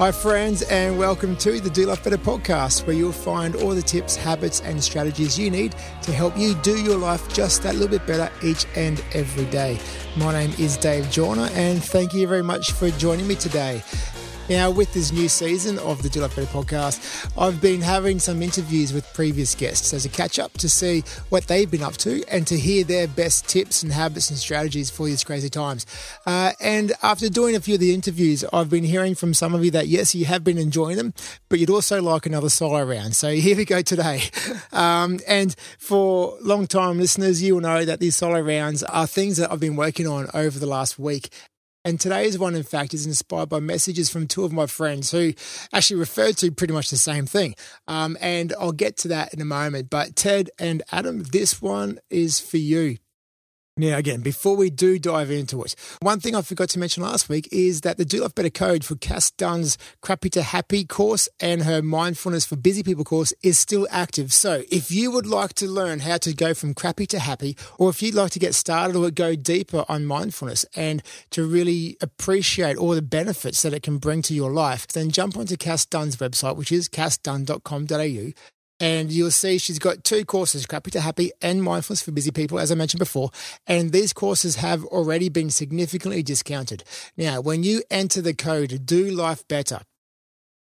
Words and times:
Hi, 0.00 0.10
friends, 0.10 0.62
and 0.62 0.98
welcome 0.98 1.36
to 1.36 1.60
the 1.60 1.68
Do 1.68 1.84
Life 1.84 2.02
Better 2.02 2.16
podcast, 2.16 2.86
where 2.86 2.96
you'll 2.96 3.12
find 3.12 3.54
all 3.56 3.74
the 3.74 3.82
tips, 3.82 4.16
habits, 4.16 4.62
and 4.62 4.82
strategies 4.82 5.38
you 5.38 5.50
need 5.50 5.74
to 6.00 6.10
help 6.10 6.38
you 6.38 6.54
do 6.62 6.82
your 6.82 6.96
life 6.96 7.30
just 7.34 7.62
that 7.64 7.74
little 7.74 7.98
bit 7.98 8.06
better 8.06 8.32
each 8.42 8.64
and 8.76 9.04
every 9.12 9.44
day. 9.50 9.78
My 10.16 10.32
name 10.32 10.54
is 10.58 10.78
Dave 10.78 11.04
Jorna, 11.08 11.50
and 11.50 11.84
thank 11.84 12.14
you 12.14 12.26
very 12.26 12.42
much 12.42 12.72
for 12.72 12.88
joining 12.92 13.28
me 13.28 13.34
today. 13.34 13.82
Now, 14.50 14.68
with 14.68 14.92
this 14.92 15.12
new 15.12 15.28
season 15.28 15.78
of 15.78 16.02
the 16.02 16.08
Do 16.08 16.22
Life 16.22 16.34
Better 16.34 16.48
podcast, 16.48 17.30
I've 17.38 17.60
been 17.60 17.80
having 17.80 18.18
some 18.18 18.42
interviews 18.42 18.92
with 18.92 19.06
previous 19.14 19.54
guests 19.54 19.94
as 19.94 20.04
a 20.04 20.08
catch 20.08 20.40
up 20.40 20.52
to 20.54 20.68
see 20.68 21.04
what 21.28 21.46
they've 21.46 21.70
been 21.70 21.84
up 21.84 21.96
to 21.98 22.24
and 22.26 22.44
to 22.48 22.58
hear 22.58 22.82
their 22.82 23.06
best 23.06 23.48
tips 23.48 23.84
and 23.84 23.92
habits 23.92 24.28
and 24.28 24.36
strategies 24.36 24.90
for 24.90 25.06
these 25.06 25.22
crazy 25.22 25.48
times. 25.48 25.86
Uh, 26.26 26.50
and 26.60 26.92
after 27.00 27.28
doing 27.28 27.54
a 27.54 27.60
few 27.60 27.74
of 27.74 27.80
the 27.80 27.94
interviews, 27.94 28.44
I've 28.52 28.68
been 28.68 28.82
hearing 28.82 29.14
from 29.14 29.34
some 29.34 29.54
of 29.54 29.64
you 29.64 29.70
that 29.70 29.86
yes, 29.86 30.16
you 30.16 30.24
have 30.24 30.42
been 30.42 30.58
enjoying 30.58 30.96
them, 30.96 31.14
but 31.48 31.60
you'd 31.60 31.70
also 31.70 32.02
like 32.02 32.26
another 32.26 32.48
solo 32.48 32.82
round. 32.82 33.14
So 33.14 33.30
here 33.34 33.56
we 33.56 33.64
go 33.64 33.82
today. 33.82 34.22
Um, 34.72 35.20
and 35.28 35.54
for 35.78 36.36
long 36.40 36.66
time 36.66 36.98
listeners, 36.98 37.40
you 37.40 37.54
will 37.54 37.62
know 37.62 37.84
that 37.84 38.00
these 38.00 38.16
solo 38.16 38.40
rounds 38.40 38.82
are 38.82 39.06
things 39.06 39.36
that 39.36 39.52
I've 39.52 39.60
been 39.60 39.76
working 39.76 40.08
on 40.08 40.26
over 40.34 40.58
the 40.58 40.66
last 40.66 40.98
week 40.98 41.28
and 41.84 41.98
today's 41.98 42.38
one, 42.38 42.54
in 42.54 42.62
fact, 42.62 42.92
is 42.92 43.06
inspired 43.06 43.48
by 43.48 43.60
messages 43.60 44.10
from 44.10 44.26
two 44.26 44.44
of 44.44 44.52
my 44.52 44.66
friends 44.66 45.10
who 45.10 45.32
actually 45.72 45.98
referred 45.98 46.36
to 46.38 46.52
pretty 46.52 46.74
much 46.74 46.90
the 46.90 46.96
same 46.96 47.26
thing. 47.26 47.54
Um, 47.88 48.18
and 48.20 48.52
I'll 48.60 48.72
get 48.72 48.98
to 48.98 49.08
that 49.08 49.32
in 49.32 49.40
a 49.40 49.46
moment. 49.46 49.88
But 49.88 50.14
Ted 50.14 50.50
and 50.58 50.82
Adam, 50.92 51.22
this 51.22 51.62
one 51.62 51.98
is 52.10 52.38
for 52.38 52.58
you. 52.58 52.98
Now, 53.76 53.96
again, 53.96 54.20
before 54.20 54.56
we 54.56 54.68
do 54.68 54.98
dive 54.98 55.30
into 55.30 55.62
it, 55.62 55.74
one 56.02 56.20
thing 56.20 56.34
I 56.34 56.42
forgot 56.42 56.68
to 56.70 56.78
mention 56.78 57.02
last 57.02 57.28
week 57.28 57.48
is 57.52 57.80
that 57.82 57.96
the 57.96 58.04
Do 58.04 58.20
Life 58.20 58.34
Better 58.34 58.50
code 58.50 58.84
for 58.84 58.96
Cass 58.96 59.30
Dunn's 59.30 59.78
Crappy 60.02 60.28
to 60.30 60.42
Happy 60.42 60.84
course 60.84 61.28
and 61.38 61.62
her 61.62 61.80
Mindfulness 61.80 62.44
for 62.44 62.56
Busy 62.56 62.82
People 62.82 63.04
course 63.04 63.32
is 63.42 63.58
still 63.58 63.86
active. 63.90 64.32
So, 64.32 64.64
if 64.70 64.90
you 64.90 65.10
would 65.12 65.26
like 65.26 65.54
to 65.54 65.66
learn 65.66 66.00
how 66.00 66.18
to 66.18 66.34
go 66.34 66.52
from 66.52 66.74
crappy 66.74 67.06
to 67.06 67.20
happy, 67.20 67.56
or 67.78 67.88
if 67.88 68.02
you'd 68.02 68.14
like 68.14 68.32
to 68.32 68.38
get 68.38 68.54
started 68.54 68.96
or 68.96 69.10
go 69.10 69.34
deeper 69.34 69.84
on 69.88 70.04
mindfulness 70.04 70.66
and 70.74 71.02
to 71.30 71.46
really 71.46 71.96
appreciate 72.02 72.76
all 72.76 72.90
the 72.90 73.02
benefits 73.02 73.62
that 73.62 73.72
it 73.72 73.82
can 73.82 73.98
bring 73.98 74.20
to 74.22 74.34
your 74.34 74.50
life, 74.50 74.86
then 74.88 75.10
jump 75.10 75.36
onto 75.36 75.56
Cass 75.56 75.86
Dunn's 75.86 76.16
website, 76.16 76.56
which 76.56 76.72
is 76.72 76.88
cassdunn.com.au 76.88 78.32
and 78.80 79.12
you'll 79.12 79.30
see 79.30 79.58
she's 79.58 79.78
got 79.78 80.02
two 80.02 80.24
courses, 80.24 80.66
Crappy 80.66 80.90
to 80.92 81.00
Happy 81.00 81.30
and 81.40 81.62
Mindfulness 81.62 82.02
for 82.02 82.12
Busy 82.12 82.30
People, 82.30 82.58
as 82.58 82.72
I 82.72 82.74
mentioned 82.74 82.98
before. 82.98 83.30
And 83.66 83.92
these 83.92 84.12
courses 84.12 84.56
have 84.56 84.84
already 84.86 85.28
been 85.28 85.50
significantly 85.50 86.22
discounted. 86.22 86.82
Now, 87.16 87.40
when 87.40 87.62
you 87.62 87.82
enter 87.90 88.22
the 88.22 88.34
code 88.34 88.86
Do 88.86 89.10
Life 89.10 89.46
Better, 89.46 89.80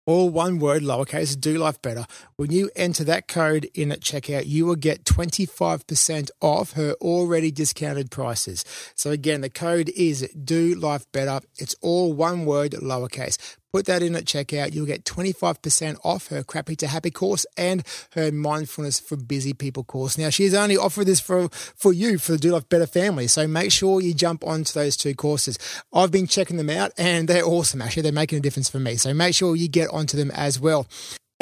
all 0.05 0.29
one 0.29 0.59
word, 0.59 0.83
lowercase, 0.83 1.39
do 1.39 1.57
life 1.57 1.81
better. 1.81 2.05
When 2.35 2.51
you 2.51 2.69
enter 2.75 3.05
that 3.05 3.29
code 3.29 3.69
in 3.73 3.89
at 3.89 4.01
checkout, 4.01 4.47
you 4.47 4.65
will 4.65 4.75
get 4.75 5.05
25% 5.05 6.29
off 6.41 6.73
her 6.73 6.93
already 6.99 7.51
discounted 7.51 8.11
prices. 8.11 8.65
So 8.95 9.11
again, 9.11 9.39
the 9.39 9.49
code 9.49 9.89
is 9.95 10.29
do 10.31 10.75
life 10.75 11.05
better. 11.13 11.39
It's 11.57 11.75
all 11.81 12.11
one 12.11 12.45
word, 12.45 12.73
lowercase. 12.73 13.37
Put 13.73 13.87
that 13.87 14.03
in 14.03 14.15
at 14.15 14.25
checkout. 14.25 14.75
You'll 14.75 14.85
get 14.85 15.03
25% 15.03 15.97
off 16.03 16.27
her 16.27 16.43
Crappy 16.43 16.75
to 16.75 16.85
Happy 16.85 17.09
course 17.09 17.43
and 17.57 17.83
her 18.11 18.31
Mindfulness 18.31 18.99
for 18.99 19.15
Busy 19.17 19.51
People 19.53 19.83
course. 19.83 20.15
Now, 20.15 20.29
she's 20.29 20.53
only 20.53 20.77
offered 20.77 21.07
this 21.07 21.19
for, 21.19 21.49
for 21.49 21.91
you, 21.91 22.19
for 22.19 22.33
the 22.33 22.37
Do 22.37 22.51
Life 22.51 22.69
Better 22.69 22.85
family. 22.85 23.25
So 23.25 23.47
make 23.47 23.71
sure 23.71 23.99
you 23.99 24.13
jump 24.13 24.45
onto 24.45 24.73
those 24.73 24.95
two 24.95 25.15
courses. 25.15 25.57
I've 25.91 26.11
been 26.11 26.27
checking 26.27 26.57
them 26.57 26.69
out 26.69 26.91
and 26.99 27.27
they're 27.27 27.43
awesome, 27.43 27.81
actually. 27.81 28.03
They're 28.03 28.11
making 28.11 28.37
a 28.37 28.41
difference 28.41 28.69
for 28.69 28.79
me. 28.79 28.95
So 28.95 29.11
make 29.11 29.33
sure 29.33 29.55
you 29.55 29.67
get 29.67 29.89
onto 29.89 30.17
them 30.17 30.29
as 30.35 30.59
well. 30.59 30.85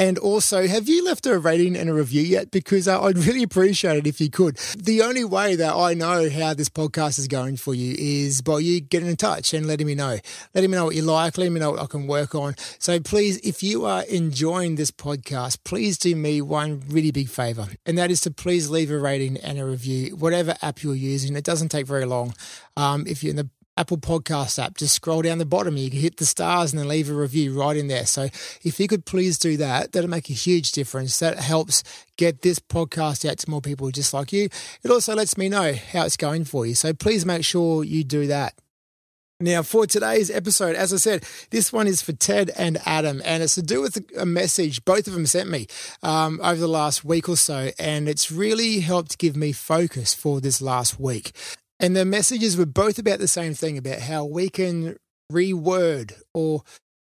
And 0.02 0.18
also, 0.18 0.66
have 0.66 0.88
you 0.88 1.04
left 1.04 1.26
a 1.26 1.38
rating 1.38 1.76
and 1.76 1.88
a 1.88 1.94
review 1.94 2.22
yet? 2.22 2.50
Because 2.50 2.88
uh, 2.88 3.00
I'd 3.00 3.18
really 3.18 3.44
appreciate 3.44 3.98
it 3.98 4.06
if 4.08 4.20
you 4.20 4.30
could. 4.30 4.56
The 4.76 5.00
only 5.00 5.22
way 5.22 5.54
that 5.54 5.76
I 5.76 5.94
know 5.94 6.28
how 6.28 6.54
this 6.54 6.68
podcast 6.68 7.20
is 7.20 7.28
going 7.28 7.56
for 7.56 7.72
you 7.72 7.94
is 7.96 8.42
by 8.42 8.58
you 8.58 8.80
getting 8.80 9.08
in 9.08 9.14
touch 9.14 9.54
and 9.54 9.64
letting 9.64 9.86
me 9.86 9.94
know. 9.94 10.18
Letting 10.54 10.72
me 10.72 10.76
know 10.76 10.86
what 10.86 10.96
you 10.96 11.02
like, 11.02 11.38
letting 11.38 11.54
me 11.54 11.60
know 11.60 11.70
what 11.70 11.82
I 11.82 11.86
can 11.86 12.08
work 12.08 12.34
on. 12.34 12.56
So 12.80 12.98
please, 12.98 13.36
if 13.44 13.62
you 13.62 13.84
are 13.84 14.02
enjoying 14.02 14.74
this 14.74 14.90
podcast, 14.90 15.58
please 15.62 15.98
do 15.98 16.16
me 16.16 16.42
one 16.42 16.82
really 16.88 17.12
big 17.12 17.28
favor, 17.28 17.68
and 17.86 17.96
that 17.96 18.10
is 18.10 18.22
to 18.22 18.32
please 18.32 18.70
leave 18.70 18.90
a 18.90 18.98
rating 18.98 19.36
and 19.36 19.60
a 19.60 19.64
review, 19.64 20.16
whatever 20.16 20.56
app 20.62 20.82
you're 20.82 20.96
using. 20.96 21.36
It 21.36 21.44
doesn't 21.44 21.68
take 21.68 21.86
very 21.86 22.06
long. 22.06 22.34
Um, 22.76 23.06
if 23.06 23.22
you're 23.22 23.30
in 23.30 23.36
the 23.36 23.48
Apple 23.76 23.96
Podcast 23.96 24.62
app, 24.62 24.76
just 24.76 24.94
scroll 24.94 25.22
down 25.22 25.38
the 25.38 25.46
bottom. 25.46 25.76
You 25.76 25.90
can 25.90 26.00
hit 26.00 26.18
the 26.18 26.26
stars 26.26 26.72
and 26.72 26.80
then 26.80 26.88
leave 26.88 27.08
a 27.08 27.14
review 27.14 27.58
right 27.58 27.76
in 27.76 27.88
there. 27.88 28.04
So 28.04 28.24
if 28.62 28.78
you 28.78 28.86
could 28.86 29.06
please 29.06 29.38
do 29.38 29.56
that, 29.56 29.92
that'll 29.92 30.10
make 30.10 30.28
a 30.28 30.34
huge 30.34 30.72
difference. 30.72 31.18
That 31.20 31.38
helps 31.38 31.82
get 32.16 32.42
this 32.42 32.58
podcast 32.58 33.28
out 33.28 33.38
to 33.38 33.50
more 33.50 33.62
people 33.62 33.90
just 33.90 34.12
like 34.12 34.32
you. 34.32 34.48
It 34.82 34.90
also 34.90 35.14
lets 35.14 35.38
me 35.38 35.48
know 35.48 35.72
how 35.72 36.04
it's 36.04 36.16
going 36.16 36.44
for 36.44 36.66
you. 36.66 36.74
So 36.74 36.92
please 36.92 37.24
make 37.24 37.44
sure 37.44 37.82
you 37.82 38.04
do 38.04 38.26
that. 38.26 38.54
Now, 39.42 39.62
for 39.62 39.88
today's 39.88 40.30
episode, 40.30 40.76
as 40.76 40.92
I 40.92 40.98
said, 40.98 41.24
this 41.50 41.72
one 41.72 41.88
is 41.88 42.00
for 42.00 42.12
Ted 42.12 42.52
and 42.56 42.78
Adam, 42.86 43.20
and 43.24 43.42
it's 43.42 43.56
to 43.56 43.62
do 43.62 43.80
with 43.80 43.98
a 44.16 44.24
message 44.24 44.84
both 44.84 45.08
of 45.08 45.14
them 45.14 45.26
sent 45.26 45.50
me 45.50 45.66
um, 46.00 46.40
over 46.44 46.60
the 46.60 46.68
last 46.68 47.04
week 47.04 47.28
or 47.28 47.36
so, 47.36 47.70
and 47.76 48.08
it's 48.08 48.30
really 48.30 48.80
helped 48.80 49.18
give 49.18 49.34
me 49.34 49.50
focus 49.50 50.14
for 50.14 50.40
this 50.40 50.62
last 50.62 51.00
week. 51.00 51.32
And 51.82 51.96
the 51.96 52.04
messages 52.04 52.56
were 52.56 52.64
both 52.64 52.96
about 52.96 53.18
the 53.18 53.26
same 53.26 53.54
thing 53.54 53.76
about 53.76 53.98
how 53.98 54.24
we 54.24 54.48
can 54.48 54.98
reword 55.32 56.12
or 56.32 56.62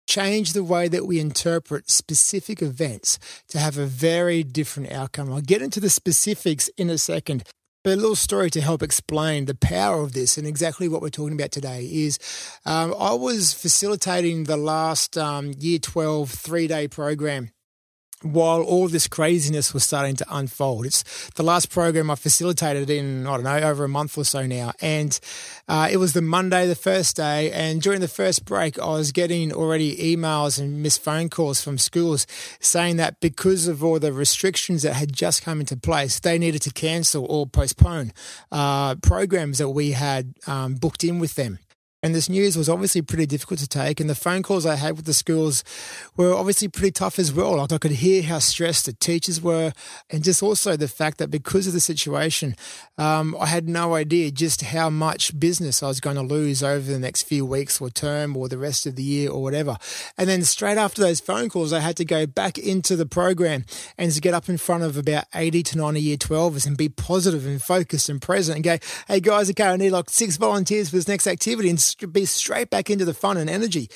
change 0.07 0.53
the 0.53 0.63
way 0.63 0.87
that 0.87 1.05
we 1.05 1.19
interpret 1.19 1.91
specific 1.91 2.61
events 2.61 3.19
to 3.49 3.59
have 3.59 3.77
a 3.77 3.85
very 3.85 4.43
different 4.43 4.89
outcome. 4.93 5.31
I'll 5.31 5.41
get 5.41 5.61
into 5.61 5.81
the 5.81 5.89
specifics 5.89 6.69
in 6.77 6.89
a 6.89 6.97
second. 6.97 7.43
But 7.83 7.93
a 7.93 7.95
little 7.95 8.15
story 8.15 8.49
to 8.51 8.61
help 8.61 8.81
explain 8.81 9.45
the 9.45 9.55
power 9.55 10.03
of 10.03 10.13
this 10.13 10.37
and 10.37 10.47
exactly 10.47 10.87
what 10.87 11.01
we're 11.01 11.09
talking 11.09 11.33
about 11.33 11.51
today 11.51 11.89
is 11.91 12.17
um, 12.65 12.95
I 12.97 13.13
was 13.13 13.53
facilitating 13.53 14.45
the 14.45 14.55
last 14.55 15.17
um, 15.17 15.51
year 15.59 15.79
12 15.79 16.29
three 16.29 16.67
day 16.67 16.87
program 16.87 17.49
while 18.21 18.61
all 18.61 18.87
this 18.87 19.07
craziness 19.07 19.73
was 19.73 19.83
starting 19.83 20.15
to 20.17 20.25
unfold. 20.29 20.85
It's 20.85 21.29
the 21.31 21.43
last 21.43 21.69
program 21.69 22.11
I 22.11 22.15
facilitated 22.15 22.89
in, 22.89 23.25
I 23.25 23.35
don't 23.35 23.43
know, 23.43 23.57
over 23.57 23.83
a 23.83 23.89
month 23.89 24.17
or 24.17 24.23
so 24.23 24.45
now. 24.45 24.73
And 24.81 25.19
uh, 25.67 25.89
it 25.91 25.97
was 25.97 26.13
the 26.13 26.21
Monday, 26.21 26.67
the 26.67 26.75
first 26.75 27.15
day. 27.15 27.51
And 27.51 27.81
during 27.81 28.01
the 28.01 28.07
first 28.07 28.45
break, 28.45 28.79
I 28.79 28.87
was 28.87 29.11
getting 29.11 29.51
already 29.51 30.15
emails 30.15 30.59
and 30.59 30.83
missed 30.83 31.01
phone 31.01 31.29
calls 31.29 31.61
from 31.61 31.77
schools 31.77 32.27
saying 32.59 32.97
that 32.97 33.19
because 33.19 33.67
of 33.67 33.83
all 33.83 33.99
the 33.99 34.13
restrictions 34.13 34.83
that 34.83 34.93
had 34.93 35.13
just 35.13 35.43
come 35.43 35.59
into 35.59 35.77
place, 35.77 36.19
they 36.19 36.37
needed 36.37 36.61
to 36.63 36.71
cancel 36.71 37.25
or 37.29 37.47
postpone 37.47 38.13
uh, 38.51 38.95
programs 38.95 39.57
that 39.57 39.69
we 39.69 39.91
had 39.91 40.33
um, 40.47 40.75
booked 40.75 41.03
in 41.03 41.19
with 41.19 41.35
them. 41.35 41.59
And 42.03 42.15
this 42.15 42.29
news 42.29 42.57
was 42.57 42.67
obviously 42.67 43.03
pretty 43.03 43.27
difficult 43.27 43.59
to 43.59 43.67
take. 43.67 43.99
And 43.99 44.09
the 44.09 44.15
phone 44.15 44.41
calls 44.41 44.65
I 44.65 44.73
had 44.73 44.95
with 44.95 45.05
the 45.05 45.13
schools 45.13 45.63
were 46.17 46.33
obviously 46.33 46.67
pretty 46.67 46.91
tough 46.91 47.19
as 47.19 47.31
well. 47.31 47.57
Like 47.57 47.71
I 47.71 47.77
could 47.77 47.91
hear 47.91 48.23
how 48.23 48.39
stressed 48.39 48.87
the 48.87 48.93
teachers 48.93 49.39
were, 49.39 49.71
and 50.09 50.23
just 50.23 50.41
also 50.41 50.75
the 50.75 50.87
fact 50.87 51.19
that 51.19 51.29
because 51.29 51.67
of 51.67 51.73
the 51.73 51.79
situation, 51.79 52.55
um, 52.97 53.37
I 53.39 53.45
had 53.45 53.69
no 53.69 53.93
idea 53.93 54.31
just 54.31 54.63
how 54.63 54.89
much 54.89 55.39
business 55.39 55.83
I 55.83 55.87
was 55.89 55.99
going 55.99 56.15
to 56.15 56.23
lose 56.23 56.63
over 56.63 56.91
the 56.91 56.97
next 56.97 57.23
few 57.23 57.45
weeks 57.45 57.79
or 57.79 57.91
term 57.91 58.35
or 58.35 58.49
the 58.49 58.57
rest 58.57 58.87
of 58.87 58.95
the 58.95 59.03
year 59.03 59.29
or 59.29 59.43
whatever. 59.43 59.77
And 60.17 60.27
then 60.27 60.43
straight 60.43 60.79
after 60.79 61.03
those 61.03 61.19
phone 61.19 61.49
calls, 61.49 61.71
I 61.71 61.81
had 61.81 61.97
to 61.97 62.05
go 62.05 62.25
back 62.25 62.57
into 62.57 62.95
the 62.95 63.05
program 63.05 63.63
and 63.99 64.11
to 64.11 64.19
get 64.19 64.33
up 64.33 64.49
in 64.49 64.57
front 64.57 64.81
of 64.83 64.97
about 64.97 65.25
80 65.35 65.61
to 65.63 65.77
90 65.77 66.01
year 66.01 66.17
12s 66.17 66.65
and 66.65 66.75
be 66.75 66.89
positive 66.89 67.45
and 67.45 67.61
focused 67.61 68.09
and 68.09 68.19
present 68.19 68.55
and 68.55 68.63
go, 68.63 68.77
hey 69.07 69.19
guys, 69.19 69.51
okay, 69.51 69.65
I 69.65 69.77
need 69.77 69.91
like 69.91 70.09
six 70.09 70.37
volunteers 70.37 70.89
for 70.89 70.95
this 70.95 71.07
next 71.07 71.27
activity. 71.27 71.69
And 71.69 71.90
be 72.11 72.25
straight 72.25 72.69
back 72.69 72.89
into 72.89 73.05
the 73.05 73.13
fun 73.13 73.37
and 73.37 73.49
energy. 73.49 73.89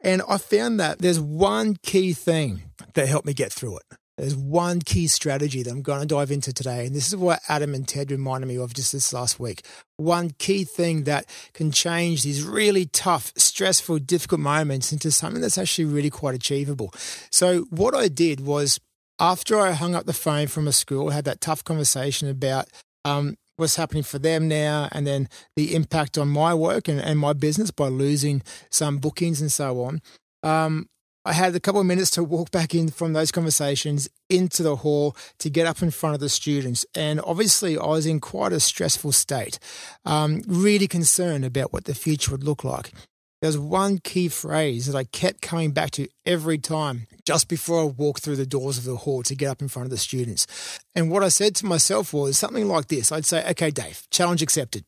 And 0.00 0.22
I 0.28 0.38
found 0.38 0.80
that 0.80 0.98
there's 0.98 1.20
one 1.20 1.76
key 1.82 2.12
thing 2.12 2.62
that 2.94 3.08
helped 3.08 3.26
me 3.26 3.34
get 3.34 3.52
through 3.52 3.78
it. 3.78 3.84
There's 4.20 4.36
one 4.36 4.80
key 4.80 5.06
strategy 5.06 5.62
that 5.62 5.70
I'm 5.70 5.80
going 5.80 6.02
to 6.02 6.06
dive 6.06 6.30
into 6.30 6.52
today. 6.52 6.84
And 6.84 6.94
this 6.94 7.08
is 7.08 7.16
what 7.16 7.40
Adam 7.48 7.74
and 7.74 7.88
Ted 7.88 8.10
reminded 8.10 8.48
me 8.48 8.58
of 8.58 8.74
just 8.74 8.92
this 8.92 9.14
last 9.14 9.40
week. 9.40 9.64
One 9.96 10.32
key 10.38 10.64
thing 10.64 11.04
that 11.04 11.24
can 11.54 11.72
change 11.72 12.22
these 12.22 12.44
really 12.44 12.84
tough, 12.84 13.32
stressful, 13.36 14.00
difficult 14.00 14.42
moments 14.42 14.92
into 14.92 15.10
something 15.10 15.40
that's 15.40 15.56
actually 15.56 15.86
really 15.86 16.10
quite 16.10 16.34
achievable. 16.34 16.92
So, 17.30 17.62
what 17.70 17.94
I 17.94 18.08
did 18.08 18.40
was 18.40 18.78
after 19.18 19.58
I 19.58 19.72
hung 19.72 19.94
up 19.94 20.04
the 20.04 20.12
phone 20.12 20.48
from 20.48 20.68
a 20.68 20.72
school, 20.72 21.10
had 21.10 21.24
that 21.24 21.40
tough 21.40 21.64
conversation 21.64 22.28
about 22.28 22.68
um, 23.06 23.36
what's 23.60 23.76
happening 23.76 24.02
for 24.02 24.18
them 24.18 24.48
now, 24.48 24.88
and 24.92 25.06
then 25.06 25.28
the 25.56 25.74
impact 25.74 26.18
on 26.18 26.28
my 26.28 26.54
work 26.54 26.88
and, 26.88 27.00
and 27.00 27.18
my 27.18 27.32
business 27.32 27.70
by 27.70 27.88
losing 27.88 28.42
some 28.70 28.98
bookings 28.98 29.40
and 29.40 29.52
so 29.52 29.82
on. 29.82 30.02
Um, 30.42 30.88
I 31.24 31.34
had 31.34 31.54
a 31.54 31.60
couple 31.60 31.82
of 31.82 31.86
minutes 31.86 32.10
to 32.12 32.24
walk 32.24 32.50
back 32.50 32.74
in 32.74 32.88
from 32.88 33.12
those 33.12 33.30
conversations 33.30 34.08
into 34.30 34.62
the 34.62 34.76
hall 34.76 35.14
to 35.38 35.50
get 35.50 35.66
up 35.66 35.82
in 35.82 35.90
front 35.90 36.14
of 36.14 36.20
the 36.20 36.30
students. 36.30 36.86
And 36.94 37.20
obviously, 37.24 37.76
I 37.76 37.86
was 37.86 38.06
in 38.06 38.20
quite 38.20 38.52
a 38.52 38.60
stressful 38.60 39.12
state, 39.12 39.58
um, 40.06 40.42
really 40.46 40.88
concerned 40.88 41.44
about 41.44 41.74
what 41.74 41.84
the 41.84 41.94
future 41.94 42.30
would 42.30 42.44
look 42.44 42.64
like. 42.64 42.92
There's 43.40 43.58
one 43.58 43.98
key 43.98 44.28
phrase 44.28 44.86
that 44.86 44.96
I 44.96 45.04
kept 45.04 45.40
coming 45.40 45.72
back 45.72 45.90
to 45.92 46.08
every 46.26 46.58
time 46.58 47.06
just 47.24 47.48
before 47.48 47.80
I 47.80 47.84
walked 47.84 48.22
through 48.22 48.36
the 48.36 48.46
doors 48.46 48.76
of 48.78 48.84
the 48.84 48.96
hall 48.96 49.22
to 49.24 49.34
get 49.34 49.48
up 49.48 49.62
in 49.62 49.68
front 49.68 49.86
of 49.86 49.90
the 49.90 49.98
students. 49.98 50.46
And 50.94 51.10
what 51.10 51.22
I 51.22 51.28
said 51.28 51.54
to 51.56 51.66
myself 51.66 52.12
was 52.12 52.36
something 52.36 52.68
like 52.68 52.88
this 52.88 53.10
I'd 53.10 53.24
say, 53.24 53.48
okay, 53.50 53.70
Dave, 53.70 54.06
challenge 54.10 54.42
accepted 54.42 54.84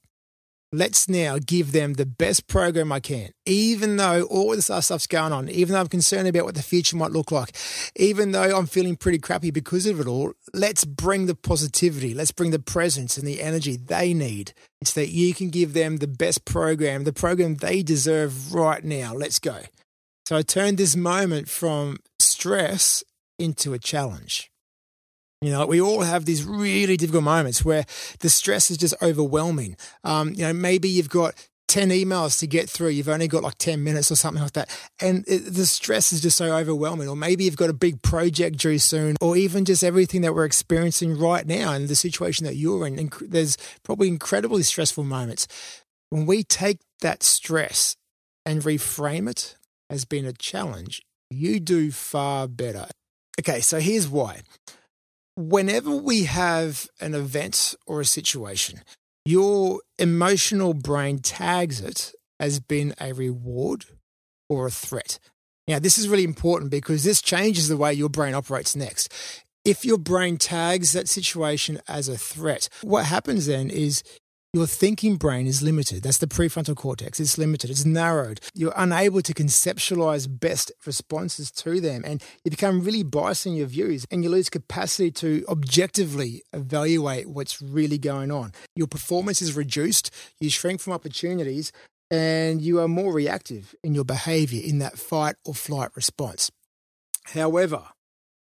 let's 0.72 1.08
now 1.08 1.38
give 1.44 1.72
them 1.72 1.94
the 1.94 2.06
best 2.06 2.46
program 2.46 2.90
I 2.90 3.00
can, 3.00 3.30
even 3.44 3.96
though 3.96 4.22
all 4.24 4.50
this 4.50 4.70
other 4.70 4.80
stuff's 4.80 5.06
going 5.06 5.32
on, 5.32 5.48
even 5.50 5.74
though 5.74 5.80
I'm 5.80 5.88
concerned 5.88 6.28
about 6.28 6.44
what 6.44 6.54
the 6.54 6.62
future 6.62 6.96
might 6.96 7.10
look 7.10 7.30
like, 7.30 7.56
even 7.96 8.32
though 8.32 8.56
I'm 8.56 8.66
feeling 8.66 8.96
pretty 8.96 9.18
crappy 9.18 9.50
because 9.50 9.86
of 9.86 10.00
it 10.00 10.06
all, 10.06 10.32
let's 10.54 10.84
bring 10.84 11.26
the 11.26 11.34
positivity, 11.34 12.14
let's 12.14 12.32
bring 12.32 12.50
the 12.50 12.58
presence 12.58 13.18
and 13.18 13.26
the 13.26 13.42
energy 13.42 13.76
they 13.76 14.14
need 14.14 14.52
so 14.84 15.00
that 15.00 15.10
you 15.10 15.34
can 15.34 15.50
give 15.50 15.74
them 15.74 15.98
the 15.98 16.08
best 16.08 16.44
program, 16.44 17.04
the 17.04 17.12
program 17.12 17.56
they 17.56 17.82
deserve 17.82 18.54
right 18.54 18.82
now. 18.82 19.14
Let's 19.14 19.38
go. 19.38 19.60
So 20.26 20.36
I 20.36 20.42
turned 20.42 20.78
this 20.78 20.96
moment 20.96 21.48
from 21.48 21.98
stress 22.18 23.04
into 23.38 23.72
a 23.74 23.78
challenge. 23.78 24.51
You 25.42 25.50
know, 25.50 25.66
we 25.66 25.80
all 25.80 26.02
have 26.02 26.24
these 26.24 26.44
really 26.44 26.96
difficult 26.96 27.24
moments 27.24 27.64
where 27.64 27.84
the 28.20 28.28
stress 28.28 28.70
is 28.70 28.76
just 28.76 28.94
overwhelming. 29.02 29.76
Um, 30.04 30.34
you 30.34 30.44
know, 30.44 30.52
maybe 30.52 30.88
you've 30.88 31.08
got 31.08 31.34
10 31.66 31.88
emails 31.90 32.38
to 32.38 32.46
get 32.46 32.70
through. 32.70 32.90
You've 32.90 33.08
only 33.08 33.26
got 33.26 33.42
like 33.42 33.58
10 33.58 33.82
minutes 33.82 34.12
or 34.12 34.16
something 34.16 34.40
like 34.40 34.52
that. 34.52 34.70
And 35.00 35.24
it, 35.26 35.52
the 35.52 35.66
stress 35.66 36.12
is 36.12 36.20
just 36.20 36.36
so 36.36 36.54
overwhelming. 36.56 37.08
Or 37.08 37.16
maybe 37.16 37.42
you've 37.42 37.56
got 37.56 37.70
a 37.70 37.74
big 37.74 38.02
project 38.02 38.58
due 38.58 38.78
soon, 38.78 39.16
or 39.20 39.36
even 39.36 39.64
just 39.64 39.82
everything 39.82 40.20
that 40.20 40.32
we're 40.32 40.44
experiencing 40.44 41.18
right 41.18 41.44
now 41.44 41.72
and 41.72 41.88
the 41.88 41.96
situation 41.96 42.46
that 42.46 42.54
you're 42.54 42.86
in. 42.86 42.98
And 42.98 43.12
There's 43.22 43.56
probably 43.82 44.06
incredibly 44.06 44.62
stressful 44.62 45.02
moments. 45.02 45.48
When 46.10 46.24
we 46.24 46.44
take 46.44 46.78
that 47.00 47.24
stress 47.24 47.96
and 48.46 48.62
reframe 48.62 49.28
it 49.28 49.56
as 49.90 50.04
being 50.04 50.26
a 50.26 50.32
challenge, 50.32 51.02
you 51.30 51.58
do 51.58 51.90
far 51.90 52.46
better. 52.46 52.86
Okay, 53.40 53.60
so 53.60 53.80
here's 53.80 54.08
why 54.08 54.42
whenever 55.36 55.90
we 55.90 56.24
have 56.24 56.88
an 57.00 57.14
event 57.14 57.74
or 57.86 58.00
a 58.00 58.04
situation, 58.06 58.80
your 59.24 59.80
emotional 59.98 60.74
brain 60.74 61.18
tags 61.18 61.80
it 61.80 62.12
as 62.40 62.60
being 62.60 62.92
a 63.00 63.12
reward 63.12 63.84
or 64.48 64.66
a 64.66 64.70
threat. 64.70 65.18
Now, 65.68 65.78
this 65.78 65.96
is 65.96 66.08
really 66.08 66.24
important 66.24 66.70
because 66.70 67.04
this 67.04 67.22
changes 67.22 67.68
the 67.68 67.76
way 67.76 67.92
your 67.92 68.08
brain 68.08 68.34
operates 68.34 68.74
next. 68.74 69.12
If 69.64 69.84
your 69.84 69.98
brain 69.98 70.38
tags 70.38 70.92
that 70.92 71.08
situation 71.08 71.80
as 71.86 72.08
a 72.08 72.18
threat, 72.18 72.68
what 72.82 73.06
happens 73.06 73.46
then 73.46 73.70
is 73.70 74.02
your 74.54 74.66
thinking 74.66 75.16
brain 75.16 75.46
is 75.46 75.62
limited. 75.62 76.02
That's 76.02 76.18
the 76.18 76.26
prefrontal 76.26 76.76
cortex. 76.76 77.18
It's 77.18 77.38
limited, 77.38 77.70
it's 77.70 77.86
narrowed. 77.86 78.38
You're 78.52 78.74
unable 78.76 79.22
to 79.22 79.32
conceptualize 79.32 80.28
best 80.28 80.70
responses 80.84 81.50
to 81.52 81.80
them, 81.80 82.02
and 82.04 82.22
you 82.44 82.50
become 82.50 82.82
really 82.82 83.02
biased 83.02 83.46
in 83.46 83.54
your 83.54 83.66
views, 83.66 84.06
and 84.10 84.22
you 84.22 84.28
lose 84.28 84.50
capacity 84.50 85.10
to 85.12 85.42
objectively 85.48 86.42
evaluate 86.52 87.30
what's 87.30 87.62
really 87.62 87.96
going 87.96 88.30
on. 88.30 88.52
Your 88.76 88.86
performance 88.86 89.40
is 89.40 89.56
reduced, 89.56 90.10
you 90.38 90.50
shrink 90.50 90.82
from 90.82 90.92
opportunities, 90.92 91.72
and 92.10 92.60
you 92.60 92.78
are 92.78 92.88
more 92.88 93.14
reactive 93.14 93.74
in 93.82 93.94
your 93.94 94.04
behavior 94.04 94.60
in 94.62 94.80
that 94.80 94.98
fight 94.98 95.36
or 95.46 95.54
flight 95.54 95.88
response. 95.94 96.50
However, 97.28 97.84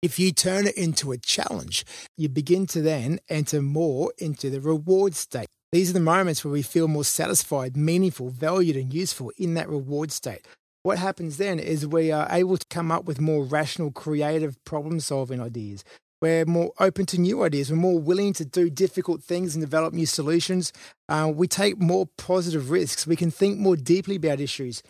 if 0.04 0.20
you 0.20 0.32
turn 0.32 0.68
it 0.68 0.78
into 0.78 1.12
a 1.12 1.18
challenge, 1.18 1.84
you 2.16 2.30
begin 2.30 2.68
to 2.68 2.82
then 2.82 3.20
enter 3.30 3.64
more 3.64 4.14
into 4.20 4.52
the 4.52 4.62
reward 4.62 5.16
state. 5.16 5.48
These 5.78 5.92
are 5.92 5.94
the 5.94 6.00
moments 6.00 6.44
where 6.44 6.52
we 6.52 6.64
feel 6.64 6.88
more 6.88 7.04
satisfied, 7.04 7.78
meaningful, 7.78 8.30
valued, 8.30 8.76
and 8.76 8.92
useful 8.92 9.32
in 9.38 9.54
that 9.54 9.70
reward 9.70 10.12
state. 10.12 10.44
What 10.82 10.98
happens 10.98 11.38
then 11.38 11.60
is 11.60 11.86
we 11.86 12.12
are 12.12 12.28
able 12.32 12.58
to 12.58 12.66
come 12.72 12.92
up 12.92 13.06
with 13.06 13.22
more 13.22 13.44
rational, 13.44 13.92
creative 13.92 14.58
problem 14.66 15.00
solving 15.00 15.40
ideas. 15.40 15.84
We're 16.20 16.46
more 16.46 16.72
open 16.80 17.06
to 17.06 17.22
new 17.22 17.44
ideas. 17.44 17.70
We're 17.70 17.78
more 17.78 18.00
willing 18.00 18.34
to 18.34 18.44
do 18.44 18.72
difficult 18.72 19.22
things 19.22 19.54
and 19.54 19.64
develop 19.64 19.94
new 19.94 20.08
solutions. 20.08 20.74
Uh, 21.08 21.32
we 21.32 21.48
take 21.48 21.80
more 21.80 22.08
positive 22.18 22.72
risks. 22.72 23.06
We 23.06 23.16
can 23.16 23.30
think 23.30 23.60
more 23.60 23.76
deeply 23.76 24.16
about 24.16 24.40
issues. 24.40 24.82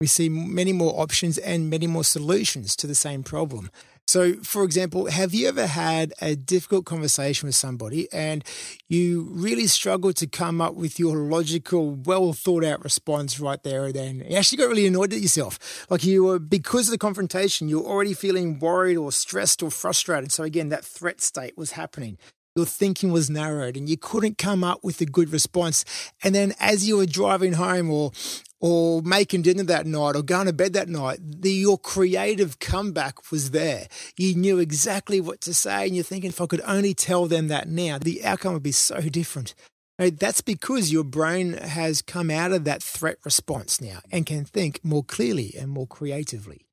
We 0.00 0.08
see 0.08 0.28
many 0.28 0.72
more 0.72 1.00
options 1.00 1.38
and 1.38 1.70
many 1.70 1.86
more 1.86 2.02
solutions 2.02 2.74
to 2.74 2.88
the 2.88 2.96
same 2.96 3.22
problem. 3.22 3.70
So, 4.12 4.34
for 4.42 4.62
example, 4.62 5.06
have 5.06 5.32
you 5.32 5.48
ever 5.48 5.66
had 5.66 6.12
a 6.20 6.36
difficult 6.36 6.84
conversation 6.84 7.46
with 7.46 7.54
somebody 7.54 8.12
and 8.12 8.44
you 8.86 9.26
really 9.30 9.66
struggled 9.66 10.16
to 10.16 10.26
come 10.26 10.60
up 10.60 10.74
with 10.74 10.98
your 10.98 11.16
logical, 11.16 11.92
well 11.92 12.34
thought 12.34 12.62
out 12.62 12.84
response 12.84 13.40
right 13.40 13.62
there 13.62 13.86
and 13.86 13.94
then? 13.94 14.16
You 14.28 14.36
actually 14.36 14.58
got 14.58 14.68
really 14.68 14.86
annoyed 14.86 15.14
at 15.14 15.20
yourself. 15.22 15.86
Like 15.88 16.04
you 16.04 16.24
were, 16.24 16.38
because 16.38 16.88
of 16.88 16.92
the 16.92 16.98
confrontation, 16.98 17.70
you're 17.70 17.86
already 17.86 18.12
feeling 18.12 18.58
worried 18.58 18.98
or 18.98 19.12
stressed 19.12 19.62
or 19.62 19.70
frustrated. 19.70 20.30
So, 20.30 20.44
again, 20.44 20.68
that 20.68 20.84
threat 20.84 21.22
state 21.22 21.56
was 21.56 21.70
happening 21.70 22.18
your 22.54 22.66
thinking 22.66 23.12
was 23.12 23.30
narrowed 23.30 23.76
and 23.76 23.88
you 23.88 23.96
couldn't 23.96 24.38
come 24.38 24.62
up 24.62 24.82
with 24.82 25.00
a 25.00 25.06
good 25.06 25.32
response. 25.32 25.84
And 26.22 26.34
then 26.34 26.54
as 26.60 26.86
you 26.86 26.98
were 26.98 27.06
driving 27.06 27.54
home 27.54 27.90
or 27.90 28.12
or 28.60 29.02
making 29.02 29.42
dinner 29.42 29.64
that 29.64 29.86
night 29.86 30.14
or 30.14 30.22
going 30.22 30.46
to 30.46 30.52
bed 30.52 30.72
that 30.72 30.88
night, 30.88 31.18
the, 31.20 31.50
your 31.50 31.76
creative 31.76 32.60
comeback 32.60 33.32
was 33.32 33.50
there. 33.50 33.88
You 34.16 34.36
knew 34.36 34.60
exactly 34.60 35.20
what 35.20 35.40
to 35.40 35.52
say, 35.52 35.86
and 35.86 35.96
you're 35.96 36.04
thinking, 36.04 36.30
if 36.30 36.40
I 36.40 36.46
could 36.46 36.60
only 36.64 36.94
tell 36.94 37.26
them 37.26 37.48
that 37.48 37.66
now, 37.66 37.98
the 37.98 38.24
outcome 38.24 38.52
would 38.52 38.62
be 38.62 38.70
so 38.70 39.00
different. 39.00 39.56
That's 39.98 40.42
because 40.42 40.92
your 40.92 41.02
brain 41.02 41.54
has 41.54 42.02
come 42.02 42.30
out 42.30 42.52
of 42.52 42.62
that 42.62 42.84
threat 42.84 43.18
response 43.24 43.80
now 43.80 43.98
and 44.12 44.24
can 44.24 44.44
think 44.44 44.78
more 44.84 45.02
clearly 45.02 45.56
and 45.58 45.68
more 45.68 45.88
creatively. 45.88 46.66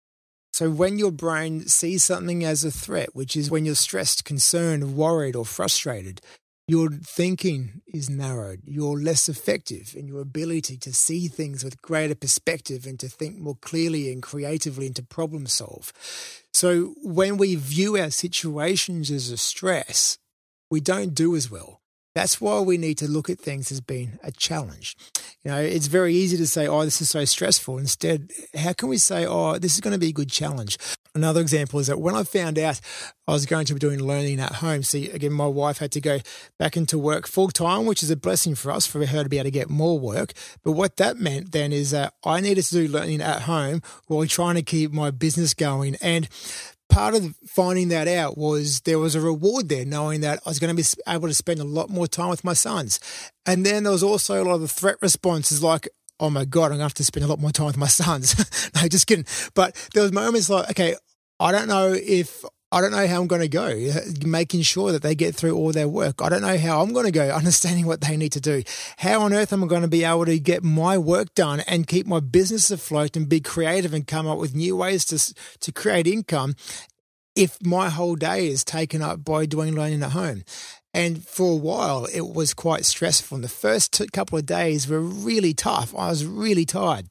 So, 0.59 0.69
when 0.69 0.99
your 0.99 1.13
brain 1.13 1.69
sees 1.69 2.03
something 2.03 2.43
as 2.43 2.65
a 2.65 2.69
threat, 2.69 3.15
which 3.15 3.37
is 3.37 3.49
when 3.49 3.63
you're 3.63 3.75
stressed, 3.75 4.25
concerned, 4.25 4.93
worried, 4.93 5.33
or 5.33 5.45
frustrated, 5.45 6.19
your 6.67 6.89
thinking 6.89 7.81
is 7.87 8.09
narrowed. 8.09 8.59
You're 8.65 9.01
less 9.01 9.29
effective 9.29 9.95
in 9.95 10.09
your 10.09 10.19
ability 10.19 10.75
to 10.79 10.91
see 10.91 11.29
things 11.29 11.63
with 11.63 11.81
greater 11.81 12.13
perspective 12.13 12.85
and 12.85 12.99
to 12.99 13.07
think 13.07 13.37
more 13.37 13.55
clearly 13.61 14.11
and 14.11 14.21
creatively 14.21 14.87
and 14.87 14.95
to 14.97 15.03
problem 15.03 15.47
solve. 15.47 15.93
So 16.51 16.93
when 17.03 17.37
we 17.37 17.55
view 17.55 17.95
our 17.95 18.09
situations 18.09 19.09
as 19.09 19.31
a 19.31 19.37
stress, 19.37 20.17
we 20.69 20.81
don't 20.81 21.15
do 21.15 21.37
as 21.37 21.49
well. 21.49 21.78
That's 22.19 22.41
why 22.41 22.59
we 22.59 22.77
need 22.77 22.97
to 22.97 23.09
look 23.09 23.29
at 23.29 23.39
things 23.39 23.71
as 23.71 23.79
being 23.79 24.19
a 24.21 24.29
challenge. 24.29 24.97
You 25.45 25.51
know, 25.51 25.57
it's 25.57 25.87
very 25.87 26.13
easy 26.13 26.35
to 26.35 26.47
say, 26.47 26.67
oh, 26.67 26.83
this 26.83 26.99
is 26.99 27.09
so 27.09 27.23
stressful. 27.23 27.77
Instead, 27.77 28.29
how 28.53 28.73
can 28.73 28.89
we 28.89 28.97
say, 28.97 29.25
oh, 29.25 29.57
this 29.57 29.75
is 29.75 29.79
going 29.79 29.93
to 29.93 29.97
be 29.97 30.09
a 30.09 30.11
good 30.11 30.29
challenge? 30.29 30.77
Another 31.15 31.39
example 31.39 31.79
is 31.79 31.87
that 31.87 32.01
when 32.01 32.15
I 32.15 32.23
found 32.23 32.59
out 32.59 32.81
I 33.25 33.31
was 33.31 33.45
going 33.45 33.63
to 33.67 33.73
be 33.73 33.79
doing 33.79 34.03
learning 34.03 34.41
at 34.41 34.55
home, 34.55 34.83
see, 34.83 35.09
again, 35.09 35.31
my 35.31 35.47
wife 35.47 35.77
had 35.77 35.93
to 35.93 36.01
go 36.01 36.19
back 36.57 36.75
into 36.75 36.99
work 36.99 37.25
full 37.25 37.47
time, 37.51 37.85
which 37.85 38.03
is 38.03 38.11
a 38.11 38.17
blessing 38.17 38.53
for 38.53 38.69
us, 38.69 38.85
for 38.85 39.05
her 39.05 39.23
to 39.23 39.29
be 39.29 39.37
able 39.37 39.45
to 39.45 39.51
get 39.51 39.69
more 39.69 39.97
work. 39.97 40.33
But 40.61 40.73
what 40.73 40.97
that 40.97 41.15
meant 41.15 41.53
then 41.53 41.71
is 41.71 41.91
that 41.91 42.15
I 42.25 42.41
needed 42.41 42.65
to 42.65 42.73
do 42.73 42.87
learning 42.89 43.21
at 43.21 43.43
home 43.43 43.81
while 44.07 44.25
trying 44.25 44.55
to 44.55 44.61
keep 44.61 44.91
my 44.91 45.09
business 45.09 45.53
going. 45.53 45.95
And 46.01 46.27
part 46.89 47.15
of 47.15 47.35
finding 47.45 47.89
that 47.89 48.07
out 48.07 48.37
was 48.37 48.81
there 48.81 48.99
was 48.99 49.15
a 49.15 49.21
reward 49.21 49.69
there, 49.69 49.85
knowing 49.85 50.21
that 50.21 50.39
I 50.45 50.49
was 50.49 50.59
going 50.59 50.75
to 50.75 50.81
be 50.81 50.87
able 51.07 51.27
to 51.27 51.33
spend 51.33 51.59
a 51.59 51.63
lot 51.63 51.89
more 51.89 52.07
time 52.07 52.29
with 52.29 52.43
my 52.43 52.53
sons. 52.53 52.99
And 53.45 53.65
then 53.65 53.83
there 53.83 53.93
was 53.93 54.03
also 54.03 54.43
a 54.43 54.45
lot 54.45 54.55
of 54.55 54.61
the 54.61 54.67
threat 54.67 54.97
responses 55.01 55.63
like, 55.63 55.87
oh 56.19 56.29
my 56.29 56.45
God, 56.45 56.65
I'm 56.65 56.69
going 56.71 56.79
to 56.79 56.83
have 56.85 56.93
to 56.95 57.03
spend 57.03 57.23
a 57.23 57.29
lot 57.29 57.39
more 57.39 57.51
time 57.51 57.67
with 57.67 57.77
my 57.77 57.87
sons. 57.87 58.35
no, 58.75 58.87
just 58.87 59.07
kidding. 59.07 59.25
But 59.53 59.75
there 59.93 60.03
was 60.03 60.11
moments 60.11 60.49
like, 60.49 60.69
okay, 60.71 60.95
I 61.39 61.51
don't 61.51 61.67
know 61.67 61.93
if 61.93 62.43
I 62.71 62.81
don't 62.81 62.91
know 62.91 63.07
how 63.07 63.19
I'm 63.19 63.27
going 63.27 63.41
to 63.41 63.47
go, 63.47 63.75
making 64.23 64.61
sure 64.61 64.91
that 64.91 65.01
they 65.01 65.15
get 65.15 65.33
through 65.33 65.55
all 65.55 65.71
their 65.71 65.87
work. 65.87 66.21
I 66.21 66.29
don't 66.29 66.43
know 66.43 66.57
how 66.57 66.81
I'm 66.81 66.93
going 66.93 67.05
to 67.05 67.11
go, 67.11 67.29
understanding 67.29 67.87
what 67.87 68.01
they 68.01 68.15
need 68.15 68.31
to 68.33 68.41
do. 68.41 68.63
How 68.97 69.21
on 69.21 69.33
earth 69.33 69.51
am 69.51 69.63
I 69.63 69.67
going 69.67 69.81
to 69.81 69.87
be 69.87 70.03
able 70.03 70.25
to 70.25 70.39
get 70.39 70.63
my 70.63 70.97
work 70.97 71.33
done 71.33 71.61
and 71.61 71.87
keep 71.87 72.05
my 72.05 72.19
business 72.19 72.69
afloat 72.69 73.17
and 73.17 73.27
be 73.27 73.39
creative 73.39 73.93
and 73.93 74.05
come 74.05 74.27
up 74.27 74.37
with 74.37 74.55
new 74.55 74.75
ways 74.75 75.05
to, 75.05 75.33
to 75.59 75.71
create 75.71 76.05
income 76.05 76.55
if 77.35 77.57
my 77.65 77.89
whole 77.89 78.15
day 78.15 78.47
is 78.47 78.63
taken 78.63 79.01
up 79.01 79.23
by 79.23 79.47
doing 79.47 79.73
learning 79.73 80.03
at 80.03 80.11
home? 80.11 80.43
And 80.93 81.23
for 81.23 81.53
a 81.53 81.55
while, 81.55 82.07
it 82.11 82.33
was 82.33 82.53
quite 82.53 82.85
stressful. 82.85 83.35
And 83.35 83.43
the 83.43 83.49
first 83.49 84.01
couple 84.11 84.39
of 84.39 84.45
days 84.45 84.87
were 84.87 84.99
really 84.99 85.53
tough. 85.53 85.93
I 85.95 86.09
was 86.09 86.25
really 86.25 86.65
tired 86.65 87.05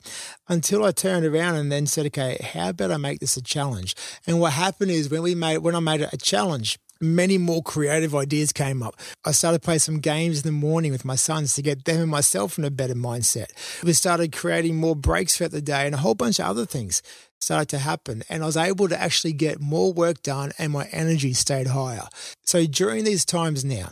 until 0.49 0.85
I 0.85 0.91
turned 0.91 1.25
around 1.25 1.57
and 1.57 1.71
then 1.71 1.87
said, 1.87 2.07
okay, 2.07 2.39
how 2.55 2.71
about 2.71 2.91
I 2.91 2.97
make 2.97 3.21
this 3.21 3.37
a 3.37 3.43
challenge? 3.43 3.95
And 4.27 4.41
what 4.41 4.55
happened 4.55 4.91
is 4.91 5.09
when 5.09 5.23
we 5.23 5.35
made, 5.35 5.59
when 5.59 5.77
I 5.77 5.81
made 5.81 6.01
it 6.01 6.13
a 6.13 6.17
challenge, 6.17 6.79
many 7.01 7.39
more 7.39 7.63
creative 7.63 8.15
ideas 8.15 8.53
came 8.53 8.83
up. 8.83 8.97
I 9.25 9.31
started 9.31 9.63
playing 9.63 9.81
some 9.81 10.01
games 10.01 10.39
in 10.39 10.43
the 10.43 10.53
morning 10.53 10.91
with 10.91 11.05
my 11.05 11.15
sons 11.15 11.55
to 11.55 11.63
get 11.63 11.85
them 11.85 12.01
and 12.01 12.11
myself 12.11 12.59
in 12.59 12.65
a 12.65 12.71
better 12.71 12.95
mindset. 12.95 13.47
We 13.85 13.93
started 13.93 14.33
creating 14.33 14.77
more 14.77 14.97
breaks 14.97 15.37
throughout 15.37 15.53
the 15.53 15.63
day 15.63 15.87
and 15.87 15.95
a 15.95 15.99
whole 15.99 16.17
bunch 16.17 16.41
of 16.41 16.47
other 16.47 16.67
things 16.67 17.03
started 17.41 17.69
to 17.71 17.79
happen. 17.79 18.23
And 18.29 18.43
I 18.43 18.47
was 18.47 18.57
able 18.57 18.89
to 18.89 19.01
actually 19.01 19.33
get 19.33 19.61
more 19.61 19.93
work 19.93 20.23
done 20.23 20.53
and 20.59 20.73
my 20.73 20.87
energy 20.93 21.33
stayed 21.33 21.69
higher. 21.69 22.09
So 22.45 22.67
during 22.67 23.05
these 23.05 23.25
times 23.25 23.65
now, 23.65 23.91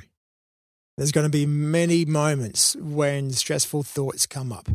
There's 0.96 1.12
going 1.12 1.26
to 1.26 1.30
be 1.30 1.44
many 1.44 2.06
moments 2.06 2.74
when 2.76 3.30
stressful 3.30 3.82
thoughts 3.82 4.24
come 4.24 4.50
up, 4.50 4.68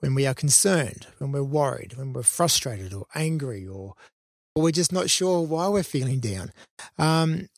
when 0.00 0.14
we 0.14 0.26
are 0.26 0.32
concerned, 0.32 1.06
when 1.18 1.32
we're 1.32 1.42
worried, 1.42 1.98
when 1.98 2.14
we're 2.14 2.22
frustrated 2.22 2.94
or 2.94 3.04
angry, 3.14 3.66
or, 3.66 3.94
or 4.54 4.62
we're 4.62 4.70
just 4.70 4.92
not 4.92 5.10
sure 5.10 5.42
why 5.42 5.68
we're 5.68 5.82
feeling 5.82 6.18
down. 6.18 6.50
Um, 6.96 7.48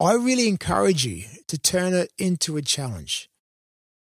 I 0.00 0.14
really 0.14 0.46
encourage 0.46 1.04
you 1.04 1.24
to 1.48 1.58
turn 1.58 1.94
it 1.94 2.12
into 2.16 2.56
a 2.56 2.62
challenge. 2.62 3.28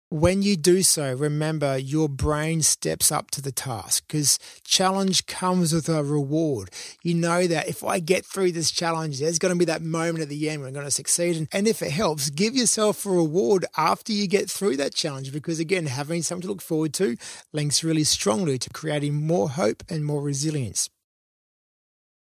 When 0.10 0.42
you 0.42 0.56
do 0.56 0.84
so, 0.84 1.14
remember 1.14 1.78
your 1.78 2.08
brain 2.08 2.62
steps 2.62 3.12
up 3.12 3.30
to 3.32 3.42
the 3.42 3.52
task 3.52 4.06
because 4.08 4.40
challenge 4.64 5.26
comes 5.26 5.74
with 5.74 5.90
a 5.90 6.02
reward. 6.02 6.70
You 7.04 7.14
know 7.14 7.46
that 7.46 7.68
if 7.68 7.84
I 7.84 8.00
get 8.00 8.26
through 8.26 8.54
this 8.54 8.72
challenge, 8.72 9.20
there's 9.20 9.38
going 9.38 9.54
to 9.54 9.60
be 9.60 9.66
that 9.66 9.82
moment 9.82 10.22
at 10.22 10.30
the 10.30 10.50
end 10.50 10.62
where 10.62 10.70
I'm 10.70 10.74
going 10.74 10.86
to 10.86 10.92
succeed. 10.92 11.46
And 11.52 11.68
if 11.68 11.82
it 11.82 11.92
helps, 11.92 12.30
give 12.30 12.56
yourself 12.56 13.06
a 13.06 13.10
reward 13.10 13.66
after 13.76 14.14
you 14.14 14.28
get 14.28 14.50
through 14.50 14.78
that 14.78 14.96
challenge 14.96 15.34
because, 15.34 15.60
again, 15.60 15.88
having 15.88 16.22
something 16.22 16.44
to 16.44 16.48
look 16.48 16.62
forward 16.62 16.94
to 16.94 17.18
links 17.52 17.84
really 17.84 18.06
strongly 18.06 18.58
to 18.60 18.70
creating 18.70 19.28
more 19.28 19.50
hope 19.50 19.84
and 19.90 20.06
more 20.06 20.22
resilience. 20.22 20.90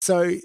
So 0.02 0.38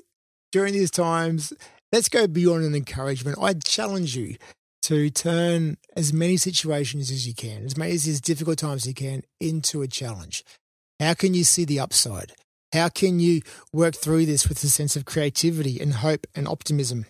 during 0.53 0.75
these 0.75 0.91
times, 0.91 1.55
let's 1.91 2.11
go 2.11 2.27
beyond 2.27 2.65
an 2.65 2.75
encouragement. 2.75 3.39
I 3.41 3.55
challenge 3.55 4.15
you 4.15 4.37
to 4.85 5.09
turn 5.09 5.79
as 5.97 6.13
many 6.13 6.37
situations 6.37 7.11
as 7.11 7.27
you 7.27 7.35
can, 7.35 7.65
as 7.65 7.77
many 7.77 7.93
as 7.93 8.21
difficult 8.21 8.59
times 8.59 8.83
as 8.83 8.89
you 8.89 8.95
can, 8.95 9.23
into 9.41 9.81
a 9.81 9.89
challenge. 9.89 10.45
How 11.01 11.15
can 11.15 11.33
you 11.33 11.43
see 11.43 11.65
the 11.65 11.81
upside? 11.81 12.33
How 12.73 12.89
can 12.89 13.19
you 13.19 13.41
work 13.73 13.95
through 13.95 14.27
this 14.27 14.49
with 14.49 14.63
a 14.63 14.69
sense 14.69 14.95
of 14.95 15.07
creativity 15.07 15.81
and 15.81 15.95
hope 15.95 16.27
and 16.35 16.47
optimism? 16.47 17.07